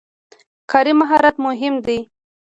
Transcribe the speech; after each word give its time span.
کاري 0.71 0.93
مهارت 1.01 1.35
مهم 1.45 1.73
دی. 1.85 1.97